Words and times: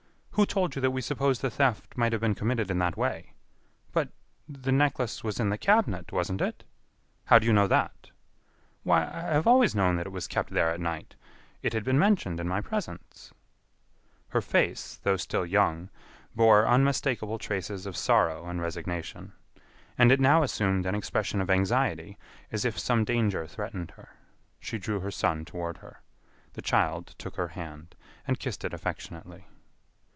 "Who 0.35 0.45
told 0.45 0.73
you 0.75 0.81
that 0.81 0.91
we 0.91 1.01
supposed 1.01 1.41
the 1.41 1.51
theft 1.51 1.97
might 1.97 2.13
have 2.13 2.21
been 2.21 2.33
committed 2.33 2.71
in 2.71 2.79
that 2.79 2.95
way?" 2.97 3.33
"But.... 3.91 4.09
the 4.47 4.71
necklace 4.71 5.23
was 5.25 5.39
in 5.39 5.49
the 5.49 5.57
cabinet, 5.57 6.11
wasn't 6.11 6.41
it?" 6.41 6.63
"How 7.25 7.37
do 7.37 7.45
you 7.45 7.53
know 7.53 7.67
that?" 7.67 8.09
"Why, 8.83 9.03
I 9.03 9.19
have 9.21 9.45
always 9.45 9.75
known 9.75 9.97
that 9.97 10.07
it 10.07 10.11
was 10.11 10.25
kept 10.27 10.49
there 10.51 10.71
at 10.71 10.79
night. 10.79 11.15
It 11.61 11.73
had 11.73 11.83
been 11.83 11.99
mentioned 11.99 12.39
in 12.39 12.47
my 12.47 12.59
presence." 12.61 13.33
Her 14.29 14.41
face, 14.41 14.95
though 15.03 15.17
still 15.17 15.45
young, 15.45 15.89
bore 16.33 16.65
unmistakable 16.65 17.37
traces 17.37 17.85
of 17.85 17.97
sorrow 17.97 18.47
and 18.47 18.59
resignation. 18.61 19.33
And 19.97 20.11
it 20.13 20.19
now 20.21 20.41
assumed 20.41 20.87
an 20.87 20.95
expression 20.95 21.41
of 21.41 21.51
anxiety 21.51 22.17
as 22.51 22.65
if 22.65 22.79
some 22.79 23.03
danger 23.03 23.45
threatened 23.45 23.91
her. 23.91 24.17
She 24.59 24.79
drew 24.79 25.01
her 25.01 25.11
son 25.11 25.45
toward 25.45 25.79
her. 25.79 26.01
The 26.53 26.63
child 26.63 27.07
took 27.19 27.35
her 27.35 27.49
hand, 27.49 27.95
and 28.25 28.39
kissed 28.39 28.63
it 28.65 28.73
affectionately. 28.73 29.45